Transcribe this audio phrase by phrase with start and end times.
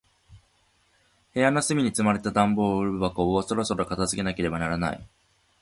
[1.35, 5.07] 部屋の隅に積まれた段ボール箱を、そろそろ片付けなければならない。